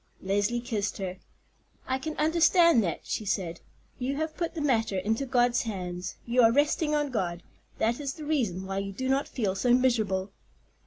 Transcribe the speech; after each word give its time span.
Leslie 0.19 0.59
kissed 0.61 0.97
her. 0.97 1.17
"I 1.85 1.99
can 1.99 2.17
understand 2.17 2.81
that," 2.83 3.01
she 3.03 3.23
said; 3.23 3.61
"you 3.99 4.15
have 4.15 4.35
put 4.35 4.55
the 4.55 4.59
matter 4.61 4.97
into 4.97 5.27
God's 5.27 5.61
hands—you 5.61 6.41
are 6.41 6.51
resting 6.51 6.95
on 6.95 7.11
God; 7.11 7.43
that 7.77 7.99
is 7.99 8.13
the 8.15 8.25
reason 8.25 8.65
why 8.65 8.79
you 8.79 8.93
do 8.93 9.07
not 9.07 9.27
feel 9.27 9.53
so 9.53 9.75
miserable." 9.75 10.31